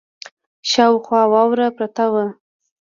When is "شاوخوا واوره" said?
0.71-1.67